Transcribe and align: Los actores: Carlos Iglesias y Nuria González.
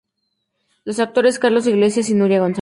Los 0.83 0.97
actores: 0.97 1.37
Carlos 1.37 1.67
Iglesias 1.67 2.09
y 2.09 2.15
Nuria 2.15 2.39
González. 2.39 2.59